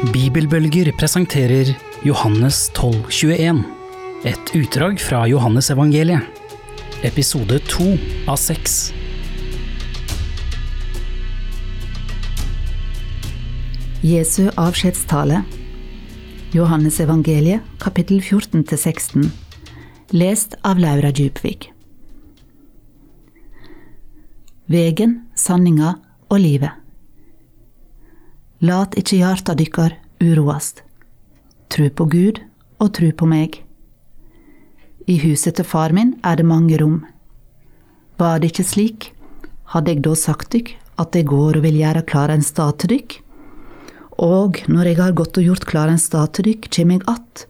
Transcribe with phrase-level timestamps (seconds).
[0.00, 1.74] Bibelbølger presenterer
[2.08, 3.58] Johannes 1221.
[4.24, 6.24] Et utdrag fra Johannesevangeliet.
[7.04, 7.84] Episode 2
[8.24, 8.78] av 6.
[14.00, 15.42] Jesu avskjedstale.
[16.56, 19.28] Johannes evangeliet, kapittel 14-16.
[20.16, 21.74] Lest av Laura Djupvik.
[24.64, 25.98] Vegen, sanninga
[26.32, 26.79] og livet.
[28.60, 30.82] Lat ikkje hjarta dykkar uroast.
[31.72, 32.42] Tru på Gud
[32.76, 33.62] og tru på meg.
[35.08, 36.98] I huset til far min er det mange rom.
[38.20, 39.06] Var det ikke slik,
[39.72, 42.92] hadde jeg da sagt dykk at jeg går og vil gjøre klar en stad til
[42.98, 43.16] dykk?
[44.20, 47.46] Og når jeg har gått og gjort klar en stad til dykk, kjem jeg att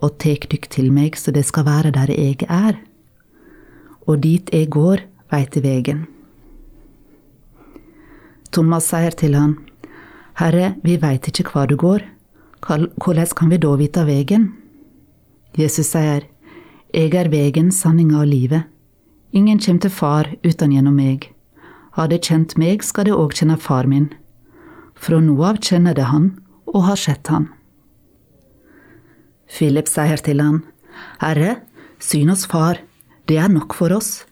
[0.00, 2.80] og tek dykk til meg så det skal være der jeg er.
[4.08, 6.06] Og dit jeg går, veit jeg vegen.
[8.52, 9.58] Thomas sier til han,
[10.36, 12.02] Herre, vi veit ikke hva du går,
[12.66, 14.50] hvordan kan vi da vite vegen?
[15.56, 16.26] Jesus sier,
[16.92, 18.64] Jeg er vegen, sanninga og livet.
[19.32, 21.32] Ingen kjem til Far uten gjennom meg.
[21.92, 24.10] Har de kjent meg, skal de òg kjenne Far min.
[24.94, 27.48] Fra nå av kjenner det Han og har sett Han.
[29.48, 30.62] Philip sier til han,
[31.20, 31.62] Herre,
[31.98, 32.80] syn oss Far,
[33.28, 34.26] det er nok for oss.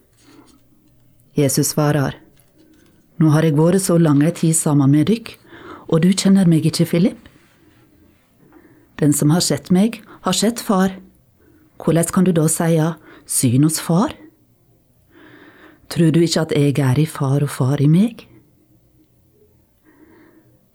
[1.34, 2.19] Jesus svarer,
[3.19, 5.36] Nå har jeg vært så lang ei tid sammen med dykk,
[5.89, 7.31] og du kjenner meg ikke, Philip?
[9.01, 10.95] Den som har sett meg, har sett Far.
[11.83, 12.95] Hvordan kan du da seie,
[13.27, 14.15] syn hos Far?
[15.91, 18.25] Tror du ikke at jeg er i Far og Far i meg?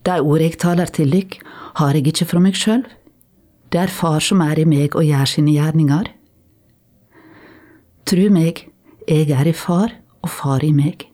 [0.06, 1.40] De ord jeg taler til dykk,
[1.80, 2.86] har jeg ikke fra meg sjøl.
[3.72, 6.12] Det er Far som er i meg og gjør sine gjerninger.
[8.10, 8.66] Tru meg,
[9.08, 9.94] jeg er i Far
[10.24, 11.06] og Far i meg.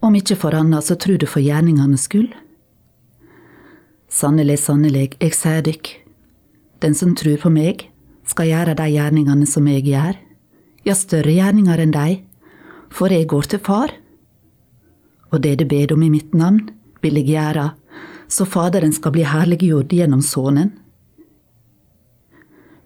[0.00, 2.30] Om ikke for anna, så tru du for gjerningenes skyld.
[4.08, 5.90] Sannelig, sannelig, jeg sier dykk,
[6.80, 7.84] den som trur på meg,
[8.24, 10.16] skal gjøre de gjerningene som jeg gjør,
[10.88, 12.22] ja, større gjerninger enn de,
[12.88, 13.92] for jeg går til Far.
[15.28, 16.70] Og det du ber om i mitt navn,
[17.04, 17.66] vil jeg gjøre,
[18.32, 20.72] så Faderen skal bli herliggjort gjennom Sønnen.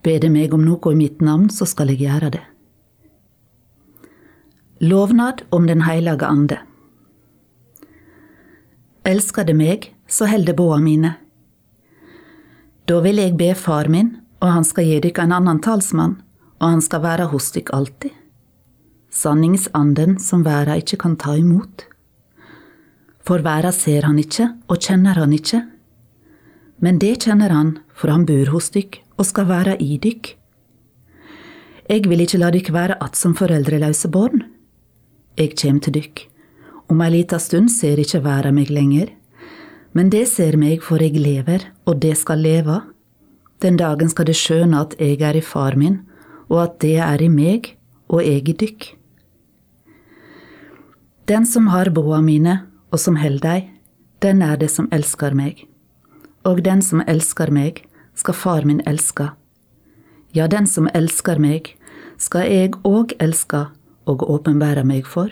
[0.03, 2.43] Ber det meg om noe i mitt navn, så skal jeg gjøre det.
[4.83, 6.59] Lovnad om Den hellige ande.
[9.07, 11.15] Elsker det meg, så held det båa mine.
[12.85, 16.19] Da vil jeg be far min, og han skal gi dykk en annen talsmann,
[16.61, 18.13] og han skal være hos dykk alltid.
[19.13, 21.87] Sanningsanden som verda ikke kan ta imot.
[23.23, 25.63] For verda ser han ikke og kjenner han ikke.
[26.83, 30.35] Men det kjenner han, for han bor hos dykk og skal være i dykk.
[31.89, 34.45] Jeg vil ikke la dykk være att som foreldreløse barn.
[35.37, 36.29] Jeg kjem til dykk.
[36.89, 39.09] Om ei lita stund ser ikke verda meg lenger,
[39.93, 42.81] men det ser meg for jeg lever, og det skal leve.
[43.63, 46.01] Den dagen skal det skjøne at jeg er i far min,
[46.49, 47.75] og at det er i meg,
[48.09, 48.89] og jeg i dykk.
[51.29, 53.71] Den som har boa mine, og som held dei,
[54.21, 55.67] den er det som elsker meg.
[56.45, 59.31] Og den som elsker meg, skal far min elske.
[60.35, 61.75] Ja, den som elsker meg,
[62.19, 63.67] skal jeg òg elske
[64.09, 65.31] og åpenbære meg for.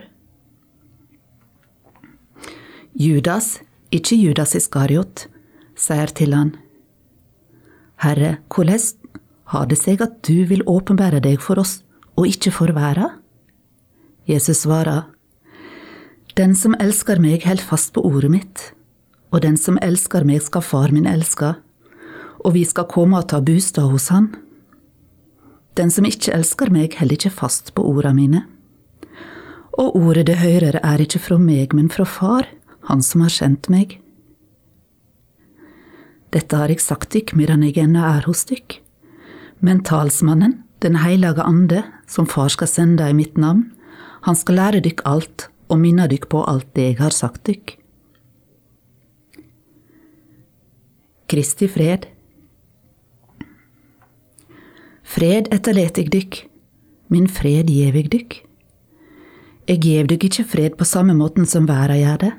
[2.95, 3.61] Judas,
[3.91, 5.27] ikke Judas Iskariot,
[5.75, 6.53] sier til han,
[8.01, 8.81] Herre, hvordan
[9.53, 11.81] har det seg at du vil åpenbære deg for oss
[12.17, 13.19] og ikke for verden?
[14.29, 15.11] Jesus svarer,
[16.37, 18.61] Den som elsker meg, held fast på ordet mitt,
[19.35, 21.57] og den som elsker meg, skal far min elske,
[22.45, 24.31] og vi skal komme og ta bostad hos han.
[25.75, 28.45] Den som ikke elsker meg, held ikke fast på orda mine.
[29.77, 32.47] Og ordet det hører er ikke fra meg, men fra Far,
[32.91, 34.01] Han som har sendt meg.
[36.35, 38.81] Dette har jeg sagt dykk medan jeg ennå er hos dykk.
[39.63, 43.67] Men talsmannen, Den heilage ande, som Far skal sende i mitt navn,
[44.25, 47.75] han skal lære dykk alt og minne dykk på alt det jeg har sagt dykk.
[51.29, 52.09] Kristi fred.
[55.05, 56.47] Fred etterlet eg dykk,
[57.13, 58.41] min fred gjev eg dykk.
[59.69, 62.33] Eg gjev dykk ikkje fred på samme måten som verda gjør det.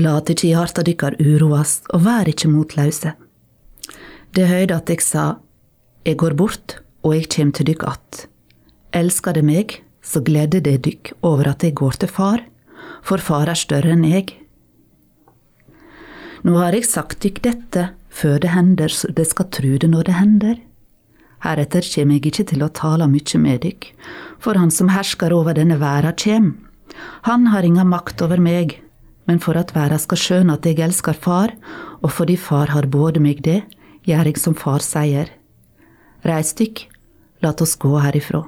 [0.00, 3.12] Lat ikkje hjarta dykkar uroast, og vær ikkje motlause.
[4.32, 5.24] Det høyrde at eg sa,
[6.08, 8.26] eg går bort, og eg kjem til dykk att.
[8.92, 12.40] Elskar det meg, så gleder det dykk over at eg går til far,
[13.02, 14.32] for far er større enn eg.
[16.42, 20.08] Nå har eg sagt dykk dette før det hender, så det skal tru det når
[20.08, 20.56] det hender.
[21.42, 23.92] Heretter kjem eg ikkje til å tale mykje med dykk,
[24.42, 26.54] for han som herskar over denne verda kjem.
[27.26, 28.81] Han har inga makt over meg,
[29.32, 31.54] men for at verda skal skjøne at eg elskar far,
[32.04, 33.62] og fordi far har både meg det,
[34.04, 35.30] gjer eg som far sier.
[36.28, 36.82] Reis dykk,
[37.40, 38.42] lat oss gå herifrå.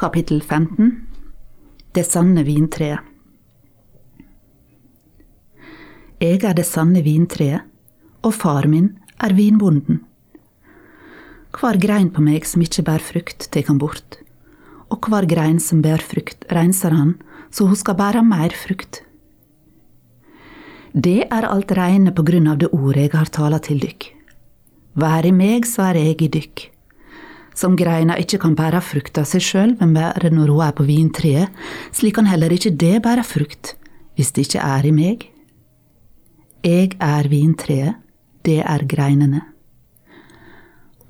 [0.00, 0.88] Kapittel 15
[1.94, 3.12] Det sanne vintreet
[6.24, 7.68] Jeg er det sanne vintreet,
[8.24, 10.00] og far min er vinbonden.
[11.52, 14.23] Hver grein på meg som ikke bærer frukt, tek han bort,
[14.92, 17.16] og hver grein som bærer frukt, renser han,
[17.54, 19.02] så hun skal bære mer frukt.
[20.94, 24.10] Det er alt reine på grunn av det ordet jeg har tala til dykk.
[24.94, 26.68] Vær i meg, så er jeg i dykk.
[27.54, 30.86] Som greina ikke kan bære frukt av seg sjøl, men bare når hun er på
[30.86, 31.50] vintreet,
[31.94, 33.74] slik kan heller ikke det bære frukt,
[34.14, 35.26] hvis det ikke er i meg.
[36.62, 37.98] Jeg er vintreet,
[38.46, 39.42] det er greinene.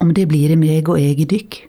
[0.01, 1.61] Om det blir i meg og jeg i dykk,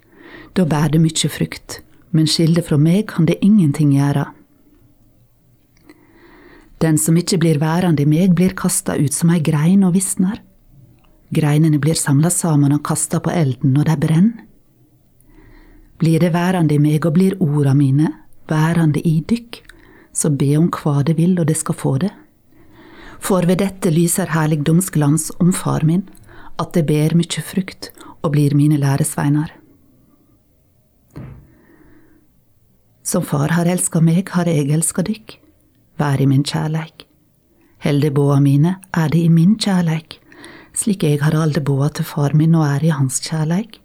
[0.56, 1.82] da bærer det mykje frukt,
[2.16, 4.30] men skilde fra meg kan det ingenting gjøre.
[6.84, 10.42] Den som ikke blir værende i meg, blir kasta ut som ei grein og visner.
[11.36, 14.44] Greinene blir samla sammen og kasta på elden når de brenner.
[16.00, 18.12] Blir det værende i meg og blir orda mine
[18.52, 19.62] værende i dykk,
[20.14, 22.12] så be om hva det vil, og det skal få det.
[23.20, 26.04] For ved dette lyser herligdomsglans om far min,
[26.60, 27.92] at det ber mykje frukt
[28.22, 29.52] og blir mine læresveinar.
[33.06, 35.36] Som far har elska meg, har jeg elska dykk.
[36.02, 37.06] Vær i min kjærleik.
[37.86, 40.18] Heldeboa mine er det i min kjærleik,
[40.74, 43.78] slik jeg har halde båa til far min og er i hans kjærleik.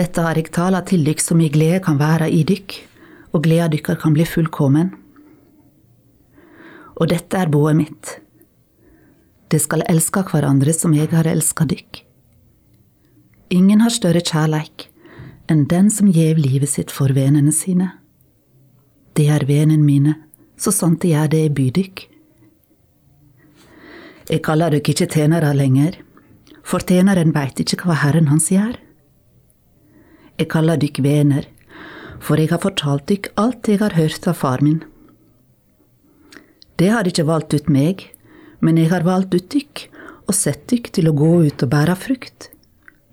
[0.00, 2.78] Dette har eg tala til dykk som i glede kan være i dykk,
[3.36, 4.94] og gleda dykkar kan bli fullkommen.
[6.96, 8.14] Og dette er boet mitt.
[9.52, 12.00] Det skal elska hverandre som jeg har elska dykk.
[13.52, 14.89] Ingen har større kjærleik
[15.50, 17.90] enn den som gjev livet sitt for vennene sine.
[19.18, 20.14] Det er vennene mine,
[20.56, 22.04] så sant de er det i bydykk.
[24.30, 25.96] Jeg kaller dykk ikke tjenere lenger,
[26.62, 28.76] for tjeneren veit ikke hva Herren hans gjør.
[30.38, 31.48] Jeg kaller dykk venner,
[32.22, 34.84] for jeg har fortalt dykk alt jeg har hørt av far min.
[36.78, 38.06] Det har ikke valgt ut meg,
[38.62, 39.88] men jeg har valgt ut dykk
[40.28, 42.52] og sett dykk til å gå ut og bære frukt,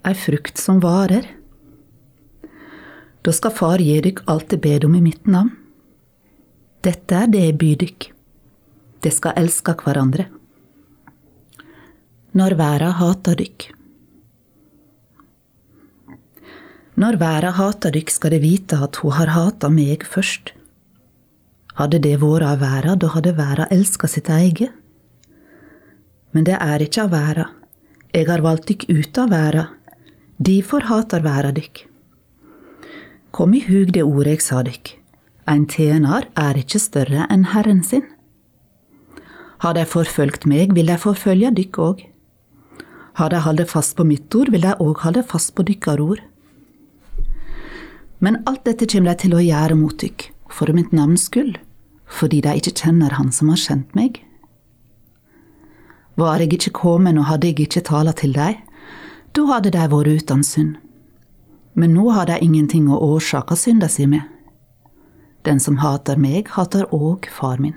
[0.06, 1.26] ei frukt som varer.
[3.22, 5.50] Da skal far gi dykk alt det ber om i mitt navn.
[6.86, 8.10] Dette er det jeg byr dykk.
[9.02, 10.28] Det skal elske hverandre.
[12.38, 13.66] Når verda hater dykk.
[16.98, 20.54] Når verda hater dykk, skal de vite at hun har hata meg først.
[21.78, 24.70] Hadde det vært av verda, da hadde verda elska sitt eget.
[26.34, 27.50] Men det er ikke av verda.
[28.14, 29.68] Jeg har valgt dykk ut av verda.
[30.38, 31.87] Derfor hater verda dykk.
[33.38, 34.88] Kom i hug det ordet jeg sa dykk.
[35.46, 38.02] En tjener er ikke større enn Herren sin.
[39.62, 42.00] Har de forfølgt meg, vil de forfølge dykk òg.
[43.20, 46.24] Har de holdt fast på mitt ord, vil de òg holde fast på dykkar ord.
[48.18, 51.60] Men alt dette kommer de til å gjøre mot dykk, for mitt navns skyld,
[52.10, 54.18] fordi de ikke kjenner Han som har kjent meg.
[56.18, 58.58] Var jeg ikke kommet og hadde jeg ikke tala til dem,
[59.30, 60.74] da hadde de vært uten synd.
[61.78, 64.24] Men nå har de ingenting å årsake synda si med.
[65.46, 67.76] Den som hater meg, hater òg far min.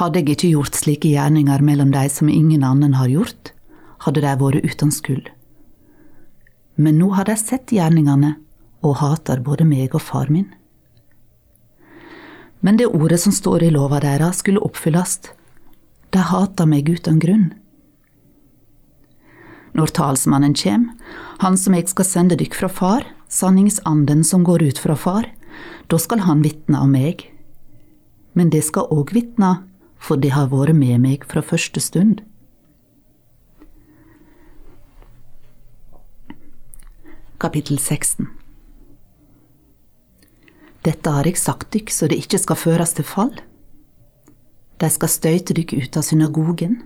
[0.00, 3.52] Hadde jeg ikke gjort slike gjerninger mellom de som ingen annen har gjort,
[4.02, 5.30] hadde de vært uten skyld.
[6.74, 8.34] Men nå har de sett gjerningene
[8.82, 10.50] og hater både meg og far min.
[12.58, 15.20] Men det ordet som står i lova deres, skulle oppfylles.
[16.10, 17.52] De hater meg uten grunn.
[19.74, 20.90] Når talsmannen kjem,
[21.42, 25.26] han som jeg skal sende dykk fra far, sanningsanden som går ut fra far,
[25.90, 27.26] da skal han vitne om meg.
[28.38, 29.64] Men det skal òg vitne,
[29.98, 32.22] for det har vært med meg fra første stund.
[37.42, 38.30] Kapittel 16
[40.86, 43.34] Dette har jeg sagt dykk så det ikke skal føres til fall.
[44.78, 46.78] De skal støyte dykk ut av synagogen.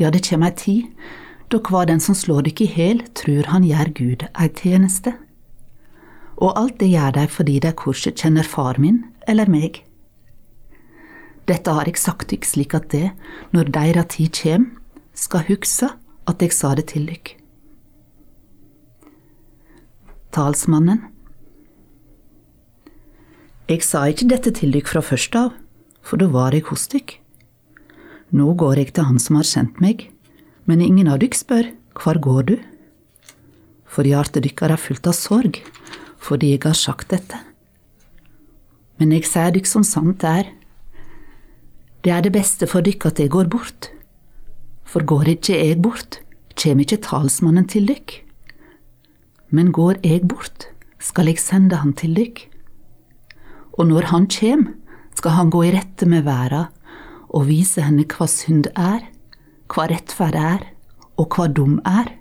[0.00, 1.08] Ja, det kjem ei tid
[1.48, 5.14] da kva den som slår dykk i hæl, trur han gjør Gud ei tjeneste.
[6.36, 9.82] Og alt det gjør dei fordi dei korset kjenner far min eller meg.
[11.48, 13.08] Dette har jeg sagt dykk slik at det,
[13.56, 14.66] når deira tid kjem,
[15.16, 15.94] skal hugsa
[16.28, 17.32] at jeg sa det til dykk.
[20.36, 21.06] Talsmannen
[23.68, 25.56] Jeg sa ikke dette til dykk fra først av,
[26.04, 27.16] for da var eg hos dykk.
[28.36, 30.10] Nå går jeg til Han som har sendt meg,
[30.68, 32.58] men ingen av dykk spør, Hvor går du?
[33.88, 35.62] for hjertet dykkar er fullt av sorg
[36.22, 37.38] fordi jeg har sagt dette.
[38.98, 40.48] Men jeg sier dykk som sant er.
[42.02, 43.88] Det er det beste for dykk at jeg går bort.
[44.82, 46.18] For går ikke jeg bort,
[46.58, 48.16] kjem ikke talsmannen til dykk.
[49.54, 50.66] Men går jeg bort,
[50.98, 52.42] skal jeg sende han til dykk.
[53.78, 54.66] Og når han kjem,
[55.14, 56.66] skal han gå i rette med verda
[57.30, 59.06] og vise henne hva synd er,
[59.68, 60.64] hva rettferd er,
[61.18, 62.14] og hva dum er.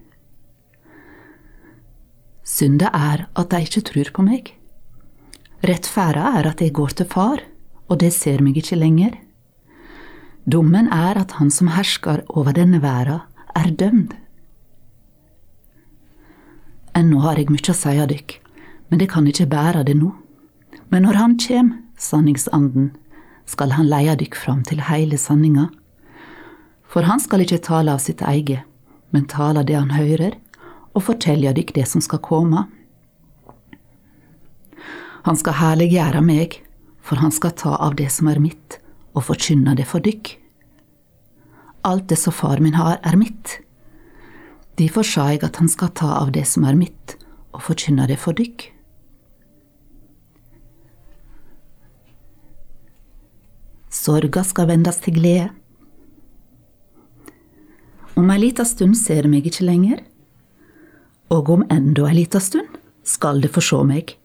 [2.48, 4.51] Synda er at de ikke tror på meg.
[5.68, 7.42] Rettferda er at jeg går til far,
[7.88, 9.16] og det ser meg ikke lenger.
[10.48, 13.25] Dommen er at han som hersker over denne verda,
[13.58, 14.13] er dømd.
[16.96, 18.38] Ennå har jeg mye å si av dykk,
[18.89, 20.13] men det kan ikke bære det nå.
[20.89, 22.94] Men når han kjem, sanningsanden,
[23.48, 25.68] skal han leie dykk fram til heile sanninga.
[26.88, 28.63] For han skal ikke tale av sitt eget,
[29.12, 30.38] men tale det han hører,
[30.96, 32.65] og fortelja dykk det som skal komme.
[35.27, 36.62] Han skal herliggjøre meg,
[37.03, 38.79] for han skal ta av det som er mitt,
[39.15, 40.34] og forkynne det for dykk.
[41.88, 43.60] Alt det som far min har, er mitt.
[44.79, 47.15] Derfor sa jeg at han skal ta av det som er mitt,
[47.56, 48.70] og forkynne det for dykk.
[53.98, 55.50] Sorga skal vendes til glede.
[58.17, 60.00] Om ei lita stund ser det meg ikke lenger,
[61.29, 64.15] og om enda ei lita stund skal det få sjå meg.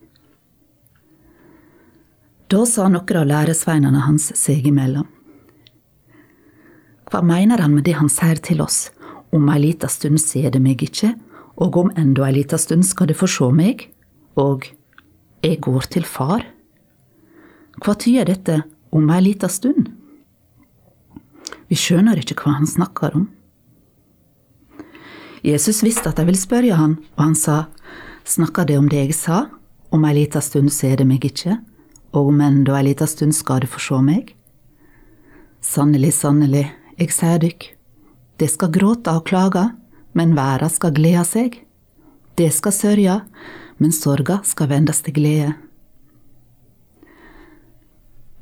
[2.49, 5.05] Da sa noen av læresveinene hans seg imellom.
[7.05, 8.87] Hva mener han med det han sier til oss,
[9.29, 11.13] om ei lita stund ser det meg ikke,
[11.61, 13.85] og om enda ei lita stund skal det få sjå meg,
[14.33, 14.65] og
[15.45, 16.47] jeg går til far?
[17.77, 18.57] Hva tyder dette
[18.89, 19.93] om ei lita stund?
[21.69, 23.29] Vi skjønner ikke hva han snakker om.
[25.43, 27.65] Jesus visste at de ville spørre han, og han sa,
[28.23, 29.49] Snakker det om det jeg sa,
[29.91, 31.57] om ei lita stund ser det meg ikke,
[32.15, 34.31] og om enda ei lita stund skal du få sjå meg?
[35.63, 37.67] Sannelig, sannelig, jeg sier dykk,
[38.39, 39.65] det skal gråte og klage,
[40.17, 41.59] men verda skal glede seg.
[42.39, 43.19] Det skal sørge,
[43.77, 45.51] men sorga skal vendes til glede.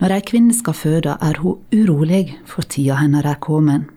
[0.01, 3.89] Når ei kvinne skal føde, er hun urolig for tida hennes er kommet.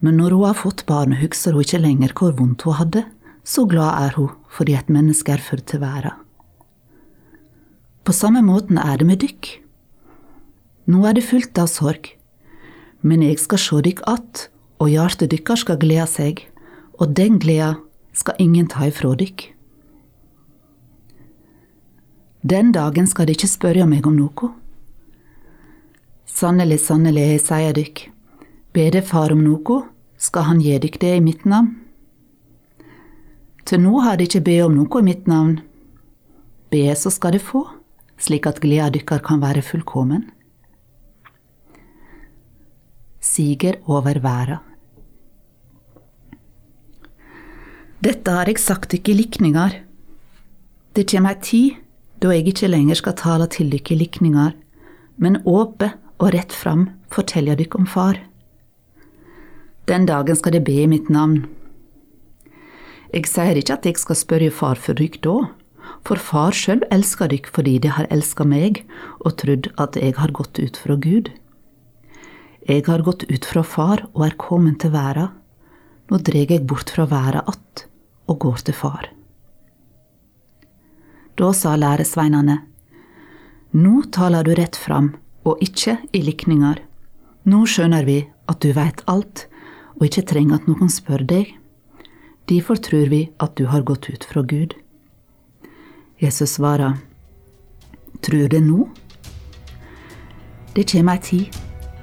[0.00, 3.04] Men når hun har fått barn, husker hun ikke lenger hvor vondt hun hadde.
[3.44, 6.14] Så glad er hun fordi et menneske er født til verden.
[8.04, 9.48] På samme måten er det med dykk.
[10.88, 12.14] Nå er det fullt av sorg,
[13.04, 14.48] men jeg skal sjå dykk att,
[14.80, 16.40] og hjertet dykkar skal glede seg,
[16.96, 17.74] og den gleda
[18.16, 19.50] skal ingen ta ifrå dykk.
[22.48, 24.52] Den dagen skal de ikke spørre meg om noe.
[26.24, 28.04] Sannelig, sannelig, jeg sier dykk,
[28.72, 29.82] Be det Far om noe,
[30.18, 31.76] skal Han gi dykk det i mitt navn.
[33.64, 35.58] Til nå har de ikke be om noe i mitt navn.
[36.72, 37.64] Be, så skal de få,
[38.20, 40.26] slik at gleda dykkar kan være fullkommen.
[43.20, 44.60] Siger over verda.
[48.04, 49.72] Dette har jeg sagt dykk i likningar.
[50.94, 51.84] Det kjem ei tid
[52.22, 54.54] da jeg ikke lenger skal tale til dykk i likningar,
[55.16, 58.27] men åpe og rett fram fortelja dykk om Far.
[59.88, 61.46] Den dagen skal de be i mitt navn.
[63.08, 65.36] Jeg sier ikke at jeg skal spørre far for dykk da,
[66.04, 68.82] for far sjøl elsker dykk fordi de har elska meg
[69.24, 71.32] og trodd at jeg har gått ut fra Gud.
[72.68, 75.30] Jeg har gått ut fra far og er kommet til verda.
[76.08, 77.86] Nå dreg jeg bort fra verda att
[78.28, 79.08] og går til far.
[81.36, 82.58] Da sa læresveinene,
[83.72, 85.14] Nå taler du rett fram,
[85.44, 86.80] og ikke i likninger.
[87.44, 89.46] Nå skjønner vi at du veit alt,
[89.98, 91.52] og ikke trenger at noen spør deg.
[92.48, 94.74] Derfor tror vi at du har gått ut fra Gud.
[96.22, 96.96] Jesus svarer,
[98.22, 98.88] Trur det nå?
[100.74, 101.58] Det kjem ei tid,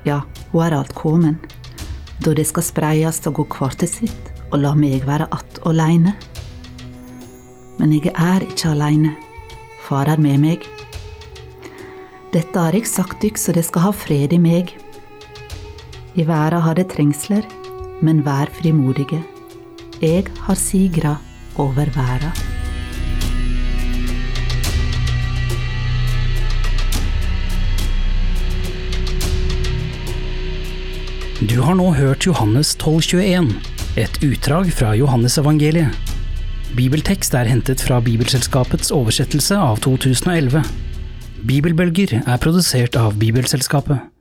[0.07, 0.21] ja,
[0.51, 1.39] hun er alt kommen,
[2.23, 6.15] da det skal spreiast og gå hver til sitt, og la meg være att åleine.
[7.77, 9.15] Men jeg er ikke aleine,
[9.81, 10.63] far er med meg.
[12.31, 14.71] Dette har jeg sagt dykk så det skal ha fred i meg.
[16.15, 17.43] I verda har det trengsler,
[18.01, 19.21] men vær frimodige.
[20.01, 21.15] Jeg har sigra
[21.55, 22.31] over verda.
[31.45, 33.51] Du har nå hørt Johannes 1221,
[33.99, 35.91] et utdrag fra Johannesevangeliet.
[36.75, 40.63] Bibeltekst er hentet fra Bibelselskapets oversettelse av 2011.
[41.47, 44.14] Bibelbølger er produsert av Bibelselskapet.